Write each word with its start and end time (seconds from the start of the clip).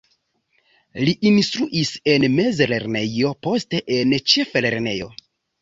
Li 1.07 1.13
instruis 1.31 1.91
en 2.15 2.25
mezlernejo, 2.39 3.35
poste 3.49 3.85
en 3.99 4.17
ĉeflernejo. 4.35 5.15